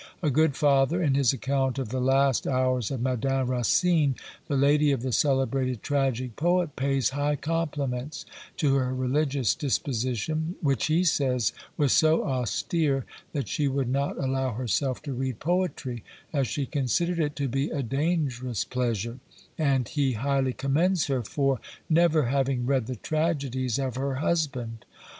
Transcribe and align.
A 0.23 0.31
good 0.31 0.55
father, 0.55 0.99
in 0.99 1.13
his 1.13 1.31
account 1.31 1.77
of 1.77 1.89
the 1.89 2.01
last 2.01 2.47
hours 2.47 2.89
of 2.89 3.03
Madame 3.03 3.51
Racine, 3.51 4.15
the 4.47 4.55
lady 4.57 4.91
of 4.91 5.03
the 5.03 5.11
celebrated 5.11 5.83
tragic 5.83 6.35
poet, 6.35 6.75
pays 6.75 7.11
high 7.11 7.35
compliments 7.35 8.25
to 8.57 8.73
her 8.77 8.95
religious 8.95 9.53
disposition, 9.53 10.55
which, 10.59 10.87
he 10.87 11.03
says, 11.03 11.53
was 11.77 11.93
so 11.93 12.23
austere, 12.23 13.05
that 13.33 13.47
she 13.47 13.67
would 13.67 13.89
not 13.89 14.17
allow 14.17 14.53
herself 14.53 15.03
to 15.03 15.13
read 15.13 15.39
poetry, 15.39 16.03
as 16.33 16.47
she 16.47 16.65
considered 16.65 17.19
it 17.19 17.35
to 17.35 17.47
be 17.47 17.69
a 17.69 17.83
dangerous 17.83 18.63
pleasure; 18.63 19.19
and 19.55 19.89
he 19.89 20.13
highly 20.13 20.53
commends 20.53 21.05
her 21.05 21.21
for 21.21 21.59
never 21.87 22.23
having 22.25 22.65
read 22.65 22.87
the 22.87 22.95
tragedies 22.95 23.77
of 23.77 23.97
her 23.97 24.15
husband! 24.15 24.83